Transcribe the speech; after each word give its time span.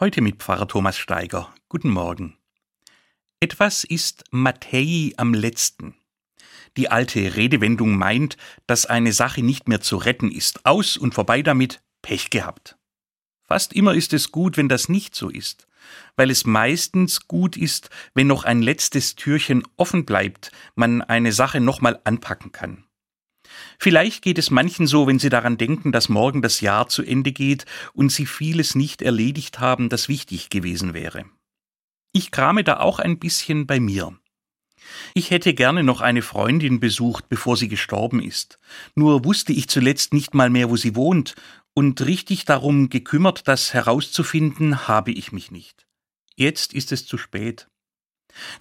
Heute 0.00 0.20
mit 0.20 0.36
Pfarrer 0.36 0.68
Thomas 0.68 0.96
Steiger. 0.96 1.52
Guten 1.68 1.90
Morgen. 1.90 2.36
Etwas 3.40 3.82
ist 3.82 4.22
Mattei 4.30 5.12
am 5.16 5.34
letzten. 5.34 5.96
Die 6.76 6.88
alte 6.88 7.34
Redewendung 7.34 7.96
meint, 7.96 8.36
dass 8.68 8.86
eine 8.86 9.12
Sache 9.12 9.42
nicht 9.42 9.66
mehr 9.66 9.80
zu 9.80 9.96
retten 9.96 10.30
ist. 10.30 10.64
Aus 10.64 10.96
und 10.96 11.14
vorbei 11.14 11.42
damit, 11.42 11.82
Pech 12.00 12.30
gehabt. 12.30 12.78
Fast 13.42 13.72
immer 13.72 13.92
ist 13.92 14.12
es 14.12 14.30
gut, 14.30 14.56
wenn 14.56 14.68
das 14.68 14.88
nicht 14.88 15.16
so 15.16 15.30
ist, 15.30 15.66
weil 16.14 16.30
es 16.30 16.46
meistens 16.46 17.26
gut 17.26 17.56
ist, 17.56 17.90
wenn 18.14 18.28
noch 18.28 18.44
ein 18.44 18.62
letztes 18.62 19.16
Türchen 19.16 19.64
offen 19.76 20.04
bleibt, 20.04 20.52
man 20.76 21.02
eine 21.02 21.32
Sache 21.32 21.58
nochmal 21.58 21.98
anpacken 22.04 22.52
kann. 22.52 22.84
Vielleicht 23.78 24.22
geht 24.22 24.38
es 24.38 24.50
manchen 24.50 24.86
so, 24.86 25.06
wenn 25.06 25.20
sie 25.20 25.28
daran 25.28 25.56
denken, 25.56 25.92
dass 25.92 26.08
morgen 26.08 26.42
das 26.42 26.60
Jahr 26.60 26.88
zu 26.88 27.02
Ende 27.02 27.32
geht 27.32 27.64
und 27.92 28.10
sie 28.10 28.26
vieles 28.26 28.74
nicht 28.74 29.02
erledigt 29.02 29.60
haben, 29.60 29.88
das 29.88 30.08
wichtig 30.08 30.50
gewesen 30.50 30.94
wäre. 30.94 31.24
Ich 32.12 32.32
krame 32.32 32.64
da 32.64 32.80
auch 32.80 32.98
ein 32.98 33.18
bisschen 33.18 33.66
bei 33.66 33.78
mir. 33.78 34.18
Ich 35.14 35.30
hätte 35.30 35.54
gerne 35.54 35.82
noch 35.82 36.00
eine 36.00 36.22
Freundin 36.22 36.80
besucht, 36.80 37.28
bevor 37.28 37.56
sie 37.56 37.68
gestorben 37.68 38.20
ist. 38.20 38.58
Nur 38.94 39.24
wusste 39.24 39.52
ich 39.52 39.68
zuletzt 39.68 40.12
nicht 40.12 40.34
mal 40.34 40.50
mehr, 40.50 40.70
wo 40.70 40.76
sie 40.76 40.96
wohnt, 40.96 41.34
und 41.74 42.00
richtig 42.00 42.44
darum 42.44 42.88
gekümmert, 42.88 43.46
das 43.46 43.72
herauszufinden, 43.72 44.88
habe 44.88 45.12
ich 45.12 45.30
mich 45.30 45.52
nicht. 45.52 45.86
Jetzt 46.34 46.74
ist 46.74 46.90
es 46.90 47.06
zu 47.06 47.18
spät. 47.18 47.68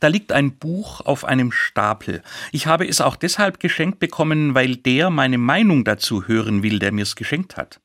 Da 0.00 0.08
liegt 0.08 0.32
ein 0.32 0.56
Buch 0.56 1.00
auf 1.00 1.24
einem 1.24 1.52
Stapel. 1.52 2.22
Ich 2.52 2.66
habe 2.66 2.86
es 2.86 3.00
auch 3.00 3.16
deshalb 3.16 3.60
geschenkt 3.60 3.98
bekommen, 3.98 4.54
weil 4.54 4.76
der 4.76 5.10
meine 5.10 5.38
Meinung 5.38 5.84
dazu 5.84 6.26
hören 6.26 6.62
will, 6.62 6.78
der 6.78 6.92
mir's 6.92 7.16
geschenkt 7.16 7.56
hat. 7.56 7.80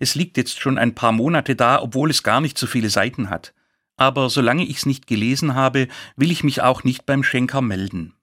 Es 0.00 0.14
liegt 0.14 0.36
jetzt 0.36 0.60
schon 0.60 0.78
ein 0.78 0.94
paar 0.94 1.12
Monate 1.12 1.56
da, 1.56 1.80
obwohl 1.80 2.10
es 2.10 2.22
gar 2.22 2.40
nicht 2.40 2.58
so 2.58 2.66
viele 2.66 2.90
Seiten 2.90 3.30
hat. 3.30 3.54
Aber 3.96 4.30
solange 4.30 4.64
ich's 4.64 4.86
nicht 4.86 5.06
gelesen 5.06 5.54
habe, 5.54 5.88
will 6.16 6.30
ich 6.30 6.44
mich 6.44 6.62
auch 6.62 6.84
nicht 6.84 7.04
beim 7.04 7.22
Schenker 7.22 7.60
melden. 7.60 8.14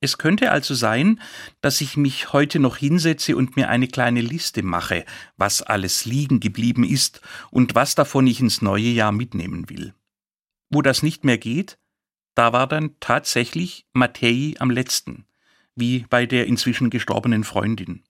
Es 0.00 0.18
könnte 0.18 0.50
also 0.50 0.74
sein, 0.74 1.18
dass 1.62 1.80
ich 1.80 1.96
mich 1.96 2.32
heute 2.34 2.58
noch 2.58 2.76
hinsetze 2.76 3.36
und 3.36 3.56
mir 3.56 3.70
eine 3.70 3.88
kleine 3.88 4.20
Liste 4.20 4.62
mache, 4.62 5.06
was 5.38 5.62
alles 5.62 6.04
liegen 6.04 6.40
geblieben 6.40 6.84
ist 6.84 7.22
und 7.50 7.74
was 7.74 7.94
davon 7.94 8.26
ich 8.26 8.38
ins 8.38 8.60
neue 8.60 8.90
Jahr 8.90 9.12
mitnehmen 9.12 9.70
will. 9.70 9.94
Wo 10.68 10.82
das 10.82 11.02
nicht 11.02 11.24
mehr 11.24 11.38
geht, 11.38 11.78
da 12.34 12.52
war 12.52 12.66
dann 12.66 12.96
tatsächlich 13.00 13.86
Mattei 13.92 14.54
am 14.58 14.70
letzten, 14.70 15.24
wie 15.76 16.06
bei 16.10 16.26
der 16.26 16.46
inzwischen 16.46 16.90
gestorbenen 16.90 17.44
Freundin. 17.44 18.02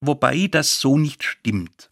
Wobei 0.00 0.46
das 0.46 0.80
so 0.80 0.96
nicht 0.98 1.22
stimmt. 1.22 1.90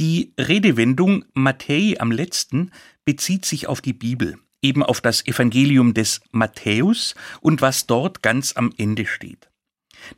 Die 0.00 0.34
Redewendung 0.38 1.24
Mattei 1.34 1.94
am 1.98 2.10
letzten 2.10 2.72
bezieht 3.04 3.44
sich 3.44 3.66
auf 3.66 3.80
die 3.80 3.92
Bibel, 3.92 4.38
eben 4.60 4.82
auf 4.82 5.00
das 5.00 5.26
Evangelium 5.26 5.94
des 5.94 6.20
Matthäus 6.30 7.14
und 7.40 7.60
was 7.60 7.86
dort 7.86 8.22
ganz 8.22 8.56
am 8.56 8.72
Ende 8.76 9.06
steht. 9.06 9.50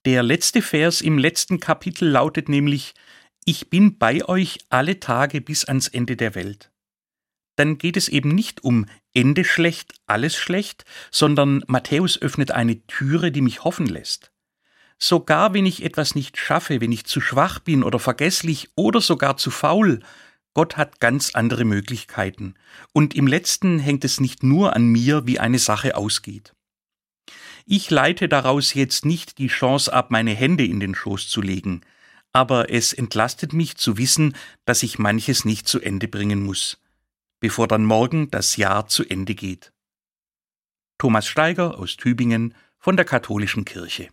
Der 0.05 0.23
letzte 0.23 0.63
Vers 0.63 1.01
im 1.01 1.19
letzten 1.19 1.61
Kapitel 1.61 2.09
lautet 2.09 2.49
nämlich 2.49 2.95
Ich 3.45 3.69
bin 3.71 3.99
bei 3.99 4.27
euch 4.27 4.59
alle 4.71 4.99
Tage 4.99 5.41
bis 5.41 5.65
ans 5.65 5.89
Ende 5.89 6.17
der 6.17 6.35
Welt 6.35 6.71
dann 7.57 7.79
geht 7.79 7.97
es 7.97 8.09
eben 8.09 8.31
nicht 8.31 8.65
um 8.65 8.87
Ende 9.13 9.45
schlecht, 9.45 9.95
alles 10.07 10.37
schlecht, 10.37 10.85
sondern 11.11 11.63
Matthäus 11.67 12.21
öffnet 12.21 12.51
eine 12.51 12.85
Türe, 12.87 13.31
die 13.31 13.41
mich 13.41 13.65
hoffen 13.65 13.87
lässt. 13.87 14.33
Sogar 14.99 15.55
wenn 15.55 15.67
ich 15.67 15.85
etwas 15.85 16.15
nicht 16.15 16.37
schaffe, 16.37 16.81
wenn 16.81 16.93
ich 16.93 17.05
zu 17.05 17.21
schwach 17.21 17.59
bin 17.59 17.83
oder 17.83 17.99
vergesslich 17.99 18.71
oder 18.77 19.01
sogar 19.01 19.37
zu 19.37 19.51
faul, 19.51 20.01
Gott 20.55 20.77
hat 20.77 21.01
ganz 21.01 21.35
andere 21.35 21.65
Möglichkeiten. 21.65 22.55
Und 22.93 23.15
im 23.15 23.27
letzten 23.27 23.81
hängt 23.81 24.05
es 24.05 24.21
nicht 24.21 24.45
nur 24.45 24.75
an 24.75 24.87
mir, 24.87 25.27
wie 25.27 25.41
eine 25.41 25.59
Sache 25.59 25.97
ausgeht. 25.97 26.55
Ich 27.67 27.91
leite 27.91 28.29
daraus 28.29 28.75
jetzt 28.75 29.05
nicht 29.05 29.39
die 29.39 29.49
Chance 29.49 29.93
ab, 29.93 30.11
meine 30.11 30.35
Hände 30.35 30.65
in 30.65 30.81
den 30.81 30.95
Schoß 30.95 31.29
zu 31.29 31.41
legen, 31.41 31.81
aber 32.33 32.71
es 32.71 32.93
entlastet 32.93 33.53
mich 33.53 33.77
zu 33.77 33.97
wissen, 33.97 34.37
dass 34.65 34.83
ich 34.83 34.99
manches 34.99 35.45
nicht 35.45 35.67
zu 35.67 35.81
Ende 35.81 36.07
bringen 36.07 36.45
muss 36.45 36.79
bevor 37.45 37.69
dann 37.69 37.85
morgen 37.85 38.31
das 38.31 38.57
Jahr 38.57 38.87
zu 38.87 39.05
Ende 39.05 39.35
geht. 39.35 39.71
Thomas 40.97 41.27
Steiger 41.27 41.79
aus 41.79 41.99
Tübingen 41.99 42.55
von 42.79 42.97
der 42.97 43.05
Katholischen 43.05 43.67
Kirche 43.67 44.09